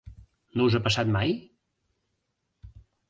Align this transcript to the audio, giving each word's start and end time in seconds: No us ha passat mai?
No 0.61 0.65
us 0.69 0.77
ha 0.79 0.81
passat 0.87 1.11
mai? 1.17 1.35